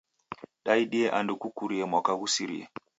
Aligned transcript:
Daidie 0.65 1.05
andu 1.19 1.33
kukurie 1.41 1.83
mwaka 1.91 2.11
ghusirie. 2.19 2.65